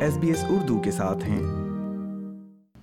S 0.00 0.18
B 0.18 0.28
S 0.28 0.44
Urdu 0.48 0.80
کے 0.80 0.90
ساتھ 0.90 1.24
ہیں۔ 1.24 1.42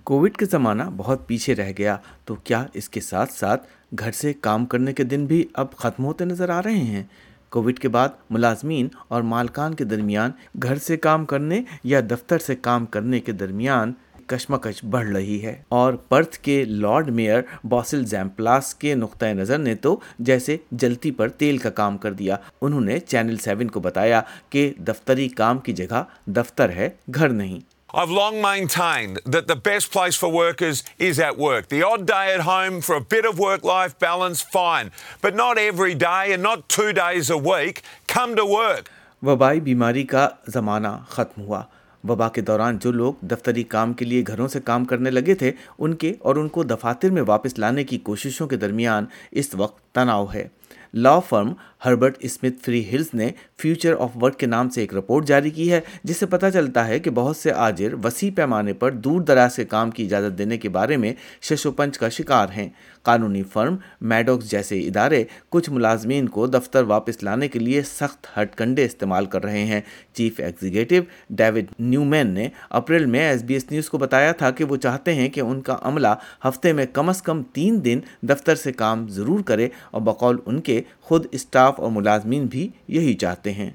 کووڈ 0.04 0.32
کا 0.32 0.46
زمانہ 0.50 0.82
بہت 0.96 1.26
پیچھے 1.26 1.54
رہ 1.54 1.72
گیا، 1.78 1.96
تو 2.24 2.34
کیا 2.34 2.66
اس 2.74 2.88
کے 2.88 3.00
ساتھ 3.00 3.32
ساتھ 3.32 3.66
گھر 3.98 4.12
سے 4.12 4.32
کام 4.32 4.66
کرنے 4.66 4.92
کے 4.92 5.04
دن 5.04 5.26
بھی 5.26 5.46
اب 5.54 5.76
ختم 5.76 6.04
ہوتے 6.04 6.24
نظر 6.24 6.48
آ 6.48 6.62
رہے 6.62 6.76
ہیں؟ 6.76 7.02
کووڈ 7.50 7.78
کے 7.78 7.88
بعد 7.88 8.08
ملازمین 8.30 8.88
اور 9.08 9.22
مالکان 9.22 9.74
کے 9.74 9.84
درمیان 9.84 10.30
گھر 10.62 10.76
سے 10.76 10.96
کام 10.96 11.24
کرنے 11.24 11.62
یا 11.84 12.00
دفتر 12.00 12.38
سے 12.38 12.56
کام 12.56 12.86
کرنے 12.86 13.20
کے 13.20 13.32
درمیان 13.32 13.92
کشمکش 14.26 14.84
بڑھ 14.84 15.08
رہی 15.08 15.42
ہے 15.42 15.54
اور 15.68 15.94
پرتھ 16.08 16.38
کے 16.38 16.64
لارڈ 16.64 17.10
میئر 17.10 17.40
باسل 17.64 18.04
زیمپلاس 18.06 18.74
کے 18.74 18.94
نقطۂ 18.94 19.34
نظر 19.34 19.58
نے 19.58 19.74
تو 19.74 19.96
جیسے 20.18 20.56
جلتی 20.70 21.10
پر 21.10 21.28
تیل 21.28 21.58
کا 21.58 21.70
کام 21.70 21.98
کر 21.98 22.12
دیا 22.12 22.36
انہوں 22.60 22.80
نے 22.80 22.98
چینل 23.00 23.36
سیون 23.36 23.68
کو 23.68 23.80
بتایا 23.80 24.20
کہ 24.50 24.72
دفتری 24.78 25.28
کام 25.28 25.58
کی 25.58 25.72
جگہ 25.72 26.02
دفتر 26.26 26.70
ہے 26.70 26.88
گھر 27.14 27.28
نہیں 27.28 27.60
I've 27.94 28.10
long 28.10 28.40
maintained 28.42 29.18
that 29.24 29.46
the 29.46 29.54
best 29.56 29.92
place 29.92 30.16
for 30.16 30.28
workers 30.28 30.82
is 30.98 31.20
at 31.20 31.36
work. 31.38 31.68
The 31.68 31.82
odd 31.84 32.06
day 32.06 32.34
at 32.34 32.40
home 32.40 32.80
for 32.80 32.96
a 32.96 33.04
bit 33.12 33.24
of 33.24 33.38
work-life 33.38 33.94
balance, 34.00 34.42
fine. 34.54 34.90
But 35.20 35.36
not 35.36 35.58
every 35.58 35.94
day 35.94 36.32
and 36.32 36.42
not 36.42 36.68
two 36.68 36.92
days 36.92 37.30
a 37.30 37.38
week. 37.44 37.82
Come 38.08 38.34
to 38.34 38.46
work. 38.46 38.90
وبائی 39.22 39.60
بیماری 39.60 40.02
کا 40.06 40.28
زمانہ 40.46 40.88
ختم 41.08 41.40
ہوا 41.42 41.62
وبا 42.08 42.28
کے 42.28 42.40
دوران 42.40 42.78
جو 42.78 42.92
لوگ 42.92 43.14
دفتری 43.20 43.62
کام 43.62 43.92
کے 43.92 44.04
لیے 44.04 44.24
گھروں 44.26 44.48
سے 44.48 44.60
کام 44.60 44.84
کرنے 44.84 45.10
لگے 45.10 45.34
تھے، 45.34 45.52
ان 45.78 45.94
کے 45.94 46.14
اور 46.18 46.36
ان 46.36 46.48
کو 46.48 46.62
دفاتر 46.62 47.10
میں 47.10 47.22
واپس 47.22 47.58
لانے 47.58 47.84
کی 47.84 47.98
کوششوں 47.98 48.46
کے 48.46 48.56
درمیان 48.56 49.04
اس 49.30 49.54
وقت 49.54 49.94
تناؤ 49.94 50.26
ہے۔ 50.34 50.48
Law 50.94 51.18
firm 51.18 51.52
Herbert 51.84 52.16
Smith 52.20 52.64
Freehills 52.92 53.06
نے 53.14 53.30
فیوچر 53.58 53.94
آف 53.98 54.10
ورک 54.22 54.38
کے 54.38 54.46
نام 54.46 54.68
سے 54.68 54.80
ایک 54.80 54.94
رپورٹ 54.94 55.26
جاری 55.26 55.50
کی 55.50 55.72
ہے، 55.72 55.80
جس 56.04 56.16
سے 56.16 56.26
پتہ 56.26 56.46
چلتا 56.52 56.88
ہے 56.88 56.98
کہ 56.98 57.10
بہت 57.10 57.36
سے 57.36 57.52
آجر 57.52 57.94
وسیع 58.04 58.30
پیمانے 58.36 58.72
پر 58.72 58.90
دور 58.90 59.20
دراز 59.20 59.56
کے 59.56 59.64
کام 59.64 59.90
کی 59.90 60.04
اجازت 60.04 60.38
دینے 60.38 60.58
کے 60.58 60.68
بارے 60.68 60.96
میں 60.96 61.14
شش 61.42 61.66
و 61.66 61.72
پنچ 61.72 61.98
کا 61.98 62.08
شکار 62.08 62.46
ہیں۔ 62.56 62.68
قانونی 63.02 63.42
فرم 63.42 63.76
میڈوکس 64.00 64.50
جیسے 64.50 64.80
ادارے 64.80 65.24
کچھ 65.48 65.70
ملازمین 65.70 66.28
کو 66.28 66.46
دفتر 66.46 66.82
واپس 66.82 67.22
لانے 67.22 67.48
کے 67.48 67.58
لیے 67.58 67.82
سخت 67.82 68.26
ہٹ 68.38 68.56
کنڈے 68.56 68.84
استعمال 68.84 69.26
کر 69.26 69.44
رہے 69.44 69.64
ہیں۔ 69.64 69.80
چیف 70.12 70.40
ایگزیکٹو 70.40 70.94
ڈیوڈ 71.30 71.64
نیومین 71.78 72.30
نے 72.30 72.48
اپریل 72.70 73.06
میں 73.06 73.20
ایس 73.20 73.42
بی 73.42 73.54
ایس 73.54 73.70
نیوز 73.70 73.88
کو 73.88 73.98
بتایا 73.98 74.32
تھا 74.32 74.50
کہ 74.50 74.64
وہ 74.64 74.76
چاہتے 74.76 75.14
ہیں 75.14 75.28
کہ 75.28 75.40
ان 75.40 75.60
کا 75.60 75.76
عملہ 75.82 76.14
ہفتے 76.48 76.72
میں 76.72 76.86
کم 76.92 77.08
از 77.08 77.22
کم 77.22 77.42
تین 77.42 77.84
دن 77.84 78.00
دفتر 78.22 78.54
سے 78.54 78.72
کام 78.72 79.08
ضرور 79.08 79.40
کرے 79.40 79.68
اور 79.90 80.02
بقول 80.02 80.38
ان 80.46 80.60
کے 80.60 80.82
خود 81.00 81.26
اسٹاف 81.32 81.73
اسٹاف 81.74 81.84
اور 81.84 81.90
ملازمین 81.90 82.46
بھی 82.46 82.68
یہی 82.88 83.14
چاہتے 83.14 83.52
ہیں۔ 83.52 83.70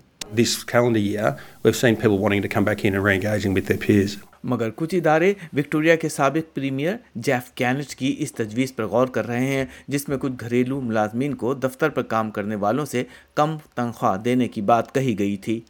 مگر 4.44 4.70
کچھ 4.76 4.96
ادارے 4.96 5.34
وکٹوریا 5.54 5.96
کے 5.96 6.10
سابق 6.10 6.56
پریمیئر 6.56 6.96
جیف 7.16 7.52
کینٹ 7.52 7.96
کی 7.96 8.16
اس 8.20 8.34
تجویز 8.34 8.76
پر 8.76 8.86
غور 8.86 9.08
کر 9.08 9.28
رہے 9.28 9.46
ہیں 9.46 9.66
جس 9.88 10.10
میں 10.10 10.18
کچھ 10.18 10.32
گھریلو 10.40 10.82
ملازمین 10.82 11.34
کو 11.34 11.54
دفتر 11.54 11.90
پر 11.90 12.02
کام 12.02 12.32
کرنے 12.32 12.56
والوں 12.56 12.86
سے 12.86 13.04
کم 13.36 13.58
تنخواہ 13.76 14.18
دینے 14.18 14.48
کی 14.48 14.62
بات 14.62 14.96
کہی 14.96 15.20
گئی 15.20 15.38
تھی۔ 15.38 15.62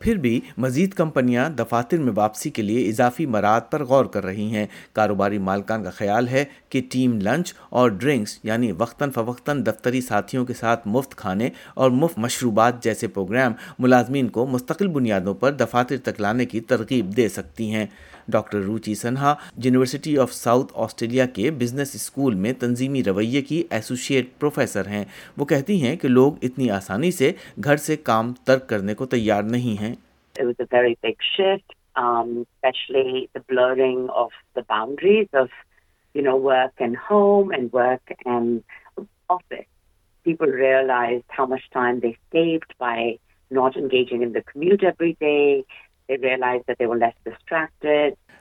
پھر 0.00 0.16
بھی 0.16 0.40
مزید 0.58 0.94
کمپنیاں 0.94 1.48
دفاتر 1.48 1.96
میں 1.96 2.12
واپسی 2.16 2.50
کے 2.50 2.62
لیے 2.62 2.88
اضافی 2.88 3.26
مراد 3.26 3.60
پر 3.70 3.84
غور 3.84 4.04
کر 4.04 4.24
رہی 4.24 4.54
ہیں۔ 4.54 4.66
کاروباری 4.92 5.38
مالکان 5.38 5.84
کا 5.84 5.90
خیال 5.90 6.28
ہے 6.28 6.44
کہ 6.68 6.82
ٹیم 6.90 7.20
لنچ 7.20 7.54
اور 7.70 7.90
ڈرنکس 7.90 8.38
یعنی 8.42 8.72
وقتاً 8.72 9.10
فوقتاً 9.10 9.66
دفتری 9.66 10.00
ساتھیوں 10.00 10.44
کے 10.44 10.54
ساتھ 10.54 10.88
مفت 10.88 11.14
کھانے 11.14 11.48
اور 11.74 11.90
مفت 11.90 12.18
مشروبات 12.18 12.84
جیسے 12.84 13.08
پروگرام 13.08 13.52
ملازمین 13.78 14.28
کو 14.28 14.46
مستقل 14.46 14.86
بنیادوں 14.86 15.34
پر 15.34 15.52
دفاتر 15.52 15.96
تک 15.96 16.20
لانے 16.20 16.44
کی 16.44 16.60
ترغیب 16.60 17.16
دے 17.16 17.28
سکتی 17.28 17.74
ہیں۔ 17.74 17.86
Doctor 18.28 18.58
Ruchi 18.58 18.94
Sinha 18.94 19.34
University 19.56 20.18
of 20.18 20.32
South 20.32 20.72
Australia 20.74 21.26
کے 21.26 21.50
بزنس 21.50 21.94
اسکول 21.94 22.34
میں 22.34 22.52
تنظیمی 22.52 23.04
رویے 23.04 23.42
کی 23.42 23.62
ایسوسیٹ 23.70 24.26
پروفیسر 24.38 24.86
ہیں۔ 24.86 25.04
وہ 25.36 25.44
کہتی 25.44 25.82
ہیں 25.82 25.96
کہ 25.96 26.08
لوگ 26.08 26.32
اتنی 26.42 26.70
آسانی 26.70 27.10
سے 27.10 27.32
گھر 27.64 27.76
سے 27.76 27.96
کام 27.96 28.32
ترک 28.32 28.68
کرنے 28.68 28.94
کو 28.94 29.06
تیار 29.06 29.42
نہیں 29.42 29.80
ہیں۔ 29.82 29.94
Realise 40.42 41.20
how 41.38 41.46
much 41.46 41.70
time 41.70 41.98
they 41.98 42.08
saved 42.10 42.64
by 42.80 43.12
not 43.50 43.76
engaging 43.76 44.22
in 44.22 44.34
the 44.34 44.38
commute 44.46 44.84
every 44.84 45.12
day 45.20 45.60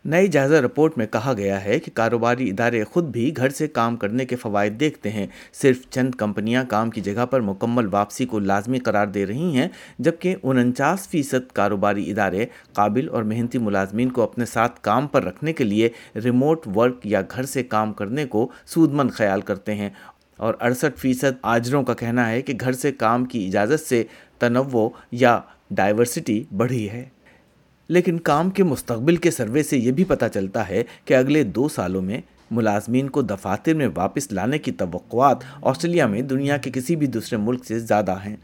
نئی 0.06 0.28
جائزہ 0.28 0.56
رپورٹ 0.56 0.98
میں 0.98 1.06
کہا 1.06 1.34
گیا 1.38 1.66
ہے 1.66 1.80
کہ 1.80 1.92
کاروباری 1.94 2.50
ادارے 2.50 2.84
خود 2.84 3.04
بھی 3.04 3.34
گھر 3.38 3.50
سے 3.50 3.68
کام 3.68 3.96
کرنے 3.96 4.26
کے 4.26 4.36
فوائد 4.36 4.80
دیکھتے 4.80 5.10
ہیں۔ 5.10 5.28
صرف 5.54 5.78
چند 5.90 6.16
کمپنیاں 6.16 6.64
کام 6.70 6.90
کی 6.90 7.02
جگہ 7.02 7.26
پر 7.26 7.42
مکمل 7.42 7.88
واپسی 7.92 8.26
کو 8.26 8.40
لازمی 8.40 8.80
قرار 8.80 9.08
دے 9.08 9.26
رہی 9.26 9.58
ہیں، 9.58 9.68
جبکہ 10.00 10.36
انچاس 10.44 11.10
فیصد 11.10 11.52
کاروباری 11.54 12.12
ادارے 12.12 12.46
قابل 12.74 13.10
اور 13.10 13.24
محنتی 13.24 13.58
ملازمین 13.58 14.10
کو 14.10 14.22
اپنے 14.22 14.46
ساتھ 14.46 14.80
کام 14.82 15.08
پر 15.08 15.24
رکھنے 15.24 15.54
کے 15.54 15.64
لیے 15.64 15.90
ریموٹ 16.24 16.68
ورک 16.76 17.00
یا 17.04 17.22
گھر 17.22 17.44
سے 17.44 17.64
کام 17.64 17.94
کرنے 17.94 18.26
کو 18.26 18.52
سود 18.66 18.94
مند 18.94 19.12
خیال 19.12 19.42
کرتے 19.42 19.76
ہیں۔ 19.76 19.90
اور 20.38 20.54
اڑسٹھ 20.60 21.00
فیصد 21.00 21.40
آجروں 21.42 21.84
کا 21.84 21.94
کہنا 21.94 22.30
ہے 22.30 22.42
کہ 22.42 22.54
گھر 22.62 22.72
سے 22.72 22.92
کام 22.92 23.26
کی 23.26 23.48
اجازت 23.48 23.80
سے 23.80 24.04
تنوع 24.40 24.90
یا 25.12 25.40
ڈائیورسٹی 25.72 26.44
بڑھی 26.58 26.90
ہے۔ 26.90 27.06
لیکن 27.92 28.20
کام 28.20 28.50
کے 28.50 28.64
مستقبل 28.64 29.16
کے 29.16 29.32
سروے 29.32 29.64
سے 29.64 29.78
یہ 29.78 29.92
بھی 29.92 30.04
پتہ 30.04 30.26
چلتا 30.34 30.70
ہے 30.70 30.84
کہ 31.06 31.14
اگلے 31.14 31.44
دو 31.44 31.68
سالوں 31.68 32.02
میں 32.02 32.22
ملازمین 32.52 33.10
کو 33.10 33.22
دفاتر 33.22 33.74
میں 33.74 33.88
واپس 33.96 34.32
لانے 34.32 34.58
کی 34.58 34.72
توقعات 34.72 35.38
آسٹریلیا 35.62 36.08
میں 36.08 36.22
دنیا 36.22 36.58
کے 36.58 36.72
کسی 36.74 36.96
بھی 36.96 37.08
دوسرے 37.08 37.38
ملک 37.38 37.66
سے 37.66 37.80
زیادہ 37.80 38.16
ہیں۔ 38.26 38.36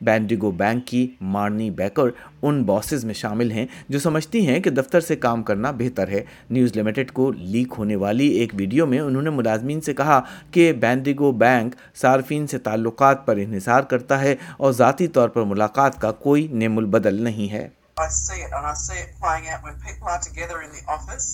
بینڈیگو 0.00 0.50
بینک 0.50 0.86
کی 0.86 1.06
مارنی 1.20 1.70
بیکر 1.70 2.02
ان 2.42 2.62
باسز 2.62 3.04
میں 3.04 3.14
شامل 3.14 3.50
ہیں 3.50 3.66
جو 3.88 3.98
سمجھتی 3.98 4.46
ہیں 4.46 4.60
کہ 4.60 4.70
دفتر 4.70 5.00
سے 5.00 5.16
کام 5.16 5.42
کرنا 5.42 5.70
بہتر 5.70 6.08
ہے۔ 6.08 6.24
نیوز 6.50 6.76
لمیٹڈ 6.76 7.10
کو 7.10 7.32
لیک 7.32 7.74
ہونے 7.78 7.96
والی 7.96 8.28
ایک 8.28 8.52
ویڈیو 8.54 8.86
میں 8.86 8.98
انہوں 8.98 9.22
نے 9.22 9.30
ملازمین 9.30 9.80
سے 9.80 9.94
کہا 9.94 10.20
کہ 10.50 10.72
بینڈیگو 10.72 11.32
بینک 11.32 11.74
صارفین 11.96 12.46
سے 12.46 12.58
تعلقات 12.58 13.26
پر 13.26 13.36
انحصار 13.36 13.82
کرتا 13.82 14.20
ہے 14.20 14.36
اور 14.56 14.72
ذاتی 14.72 15.06
طور 15.06 15.28
پر 15.28 15.42
ملاقات 15.42 16.00
کا 16.00 16.12
کوئی 16.12 16.48
نیم 16.50 16.78
البدل 16.78 17.22
نہیں 17.22 17.52
ہے۔ 17.52 17.68
I 18.02 18.08
see 18.08 18.40
it, 18.42 18.52
and 18.56 18.66
I 18.66 18.74
see 18.74 18.98
it 18.98 19.14
playing 19.20 19.48
out 19.48 19.62
when 19.62 19.80
people 19.86 20.08
are 20.08 20.20
together 20.20 20.60
in 20.62 20.70
the 20.72 20.82
office. 20.88 21.26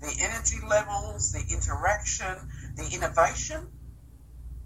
The 0.00 0.12
energy 0.20 0.58
levels, 0.68 1.32
the 1.32 1.42
interaction, 1.56 2.34
the 2.76 2.86
innovation. 2.96 3.66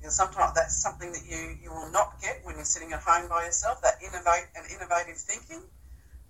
You 0.03 0.11
sometimes 0.11 0.55
that's 0.55 0.77
something 0.83 1.13
that 1.13 1.25
you, 1.31 1.41
you 1.63 1.71
will 1.71 1.93
not 1.93 2.21
get 2.21 2.41
when 2.45 2.57
you're 2.57 2.65
sitting 2.65 2.93
at 2.93 3.03
home 3.03 3.29
by 3.29 3.45
yourself. 3.45 3.83
That 3.83 4.03
innovate 4.03 4.49
and 4.57 4.65
innovative 4.77 5.19
thinking. 5.31 5.63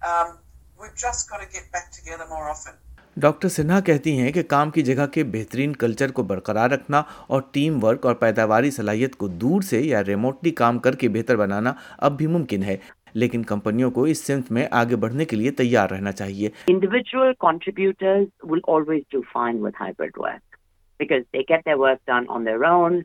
Um, 0.02 0.38
we've 0.78 0.96
just 0.96 1.30
got 1.30 1.40
to 1.40 1.48
get 1.48 1.70
back 1.72 1.92
together 1.92 2.26
more 2.28 2.46
often. 2.50 2.74
Doctor 3.16 3.48
Sinha 3.48 3.78
کہتی 3.86 4.19
ہیں 4.19 4.30
کہ 4.32 4.42
کام 4.50 4.70
کی 4.70 4.82
جگہ 4.82 5.06
کے 5.12 5.22
بہترین 5.32 5.74
culture 5.76 6.10
کو 6.16 6.22
برقرار 6.22 6.70
رکھنا 6.70 7.02
اور 7.26 7.42
ٹیم 7.52 7.82
ورک 7.84 8.06
اور 8.06 8.14
پیداواری 8.20 8.70
صلاحیت 8.70 9.16
کو 9.22 9.28
دور 9.42 9.62
سے 9.70 9.80
یا 9.80 10.02
ریموٹلی 10.04 10.50
کام 10.60 10.78
کر 10.84 10.96
کے 10.96 11.08
بہتر 11.16 11.36
بنانا 11.36 11.72
اب 11.98 12.16
بھی 12.19 12.26
ممکن 12.36 12.62
ہے 12.62 12.76
لیکن 13.15 13.43
کمپنیوں 13.43 13.91
کو 13.91 14.04
اس 14.04 14.26
سمت 14.26 14.50
میں 14.53 14.66
آگے 14.71 14.97
بڑھنے 14.97 15.25
کے 15.25 15.37
لیے 15.37 15.50
تیار 15.50 15.88
رہنا 15.90 16.12
چاہیے۔ 16.12 16.49
Individual 16.67 17.32
contributors 17.38 18.26
will 18.43 18.61
always 18.69 19.02
do 19.12 19.20
fine 19.32 19.58
with 19.61 19.81
hybrid 19.81 20.19
work 20.19 20.56
because 21.00 21.23
they 21.32 21.40
get 21.40 21.64
their 21.67 21.76
work 21.76 22.06
done 22.06 22.25
on 22.29 22.46
their 22.46 22.64
own 22.64 23.00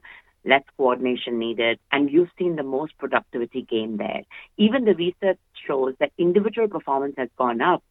less 0.46 0.72
coordination 0.78 1.40
needed 1.40 1.78
and 1.92 2.14
you 2.14 2.24
seen 2.38 2.58
the 2.58 2.64
most 2.68 2.98
productivity 2.98 3.62
gain 3.72 3.98
there 4.00 4.22
even 4.58 4.86
the 4.86 4.92
research 4.98 5.38
shows 5.68 5.94
that 6.00 6.12
individual 6.18 6.68
performance 6.68 7.20
has 7.20 7.28
gone 7.40 7.62
up 7.62 7.82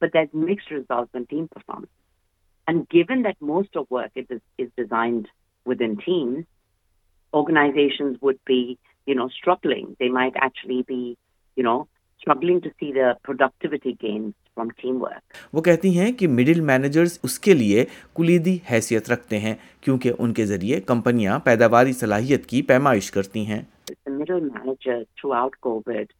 but 0.00 0.14
that 0.14 0.34
mix 0.34 0.72
results 0.72 1.14
in 1.14 1.24
team 1.24 1.46
performance 1.46 1.88
happens 2.66 2.84
given 2.94 3.24
that 3.24 3.42
most 3.42 3.76
of 3.76 3.92
work 3.92 4.16
it 4.16 4.32
is 4.32 4.38
is 4.58 4.68
designed 4.76 5.26
within 5.82 5.94
team 5.94 6.34
organisations 7.32 8.16
would 8.22 8.36
be 8.46 8.62
you 9.06 9.14
know 9.14 9.24
struggling 9.24 9.92
they 10.00 10.08
might 10.08 10.36
actually 10.42 10.80
be 10.86 11.14
you 11.56 11.64
know, 11.64 11.88
struggling 12.20 12.60
to 12.60 12.70
see 12.78 12.92
the 12.92 13.16
productivity 13.22 13.94
gains 13.94 14.34
from 14.54 14.70
teamwork. 14.82 15.22
وہ 15.52 15.60
کہتی 15.62 15.98
ہیں 15.98 16.10
کہ 16.18 16.28
middle 16.28 16.60
managers 16.70 17.18
اس 17.22 17.38
کے 17.38 17.54
لیے 17.54 17.84
کلیدی 18.16 18.56
حیثیت 18.70 19.10
رکھتے 19.10 19.38
ہیں 19.38 19.54
کیونکہ 19.80 20.12
ان 20.18 20.32
کے 20.34 20.46
ذریعے 20.46 20.80
کمپنیاں 20.92 21.38
پیداواری 21.44 21.92
صلاحیت 22.00 22.46
کی 22.46 22.62
پیمائش 22.72 23.10
کرتی 23.18 23.44
ہیں 23.46 23.62
The 24.06 24.12
middle 24.18 24.44
manager 24.48 24.98
throughout 25.20 25.56
COVID 25.66 26.12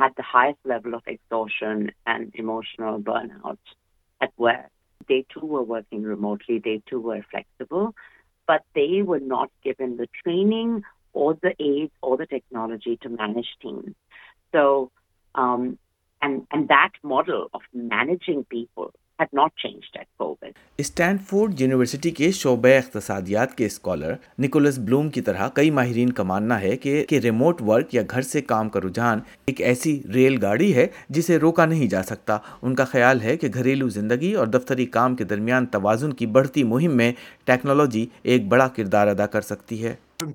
had 0.00 0.14
the 0.16 0.26
highest 0.32 0.72
level 0.72 0.94
of 0.98 1.12
exhaustion 1.12 1.86
and 2.14 2.42
emotional 2.44 3.00
burnout 3.08 3.76
at 4.20 4.32
work. 4.38 4.66
they 5.08 5.24
too 5.32 5.44
were 5.44 5.62
working 5.62 6.02
remotely, 6.02 6.58
they 6.58 6.82
too 6.86 7.00
were 7.00 7.24
flexible, 7.30 7.94
but 8.48 8.62
they 8.74 9.02
were 9.02 9.20
not 9.20 9.50
given 9.64 9.96
the 9.96 10.08
training 10.22 10.82
or 11.12 11.34
the 11.34 11.54
aids 11.60 11.92
or 12.02 12.16
the 12.16 12.26
technology 12.26 12.96
to 13.02 13.08
manage 13.08 13.56
teams. 13.60 13.94
So, 14.54 14.90
um, 15.34 15.78
and, 16.22 16.46
and 16.50 16.68
that 16.68 16.92
model 17.04 17.48
of 17.52 17.60
managing 17.72 18.44
people 18.46 18.92
had 19.18 19.32
not 19.32 19.52
changed 19.56 19.96
at 19.96 20.06
COVID. 20.18 20.52
Stanford 20.78 21.60
University 21.60 22.10
کے 22.10 22.30
شعبہ 22.32 22.68
اقتصادیات 22.76 23.56
کے 23.56 23.66
scholar 23.66 24.14
Nicolas 24.38 24.78
بلوم 24.78 25.08
کی 25.10 25.20
طرح 25.20 25.48
کئی 25.54 25.70
ماہرین 25.70 26.12
کا 26.12 26.22
ماننا 26.22 26.60
ہے 26.60 26.76
کہ 26.76 27.04
کہ 27.08 27.18
ریموٹ 27.22 27.62
ورک 27.66 27.94
یا 27.94 28.02
گھر 28.10 28.22
سے 28.22 28.40
کام 28.42 28.68
کا 28.68 28.80
رجحان 28.80 29.20
ایک 29.46 29.60
ایسی 29.60 30.00
ریل 30.14 30.38
گاڑی 30.42 30.74
ہے 30.74 30.86
جسے 31.08 31.38
روکا 31.38 31.66
نہیں 31.66 31.88
جا 31.88 32.02
سکتا 32.02 32.38
ان 32.62 32.74
کا 32.74 32.84
خیال 32.84 33.20
ہے 33.20 33.36
کہ 33.36 33.48
گھریلو 33.54 33.88
زندگی 33.90 34.32
اور 34.34 34.46
دفتری 34.48 34.86
کام 34.98 35.16
کے 35.16 35.24
درمیان 35.24 35.66
توازن 35.72 36.12
کی 36.12 36.26
بڑھتی 36.28 36.64
مہم 36.64 36.96
میں 36.96 37.12
ٹیکنالوجی 37.44 38.06
ایک 38.24 38.48
بڑا 38.48 38.68
کردار 38.76 39.06
ادا 39.06 39.26
کر 39.26 39.40
سکتی 39.42 39.84
ہے 39.84 39.94
from 40.20 40.32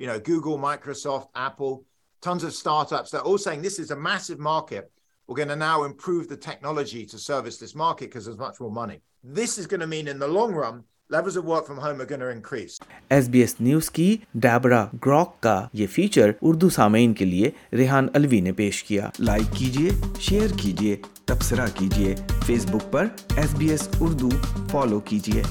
talking 0.00 0.42
to 0.42 0.44
lots 0.44 0.52
of 0.52 0.54
tech 0.54 0.70
companies, 0.70 0.78
you 0.78 0.78
know, 0.78 0.78
Google, 0.78 0.78
Microsoft, 0.80 1.28
Apple, 1.34 1.84
tons 2.20 2.44
of 2.44 2.52
startups, 2.52 3.10
they're 3.10 3.20
all 3.22 3.38
saying 3.38 3.62
this 3.62 3.78
is 3.78 3.90
a 3.90 3.96
massive 3.96 4.38
market. 4.38 4.90
We're 5.26 5.36
going 5.36 5.48
to 5.48 5.56
now 5.56 5.84
improve 5.84 6.28
the 6.28 6.36
technology 6.36 7.06
to 7.06 7.18
service 7.18 7.58
this 7.58 7.74
market 7.74 8.06
because 8.06 8.24
there's 8.26 8.38
much 8.38 8.60
more 8.60 8.70
money. 8.72 9.00
This 9.22 9.58
is 9.58 9.66
going 9.66 9.80
to 9.80 9.86
mean 9.86 10.08
in 10.08 10.18
the 10.18 10.28
long 10.28 10.52
run, 10.52 10.84
levels 11.08 11.36
of 11.36 11.44
work 11.44 11.66
from 11.66 11.78
home 11.78 12.00
are 12.00 12.06
going 12.06 12.20
to 12.20 12.30
increase. 12.30 12.78
S 13.08 13.28
B 13.28 13.40
S 13.40 13.54
news 13.60 13.90
کی 13.90 14.16
Debra 14.34 14.86
Grak 15.06 15.40
کا 15.40 15.68
یہ 15.72 15.86
feature 15.86 16.30
Urdu 16.42 16.70
سامعین 16.70 17.14
کے 17.14 17.24
لیے 17.24 17.50
ریحان 17.72 18.08
الوی 18.14 18.40
نے 18.40 18.52
پیش 18.52 18.84
کیا 18.84 19.08
like 19.18 19.52
کیجیے 19.58 19.90
شیئر 20.20 20.48
کیجیے 20.58 20.96
تبصرہ 21.26 21.66
کیجیے 21.78 22.14
فیس 22.46 22.66
بک 22.66 22.92
پر 22.92 23.06
S 23.36 23.54
B 23.54 23.70
S 23.70 23.88
Urdu 24.00 24.28
follow 24.70 25.00
کیجیے 25.00 25.42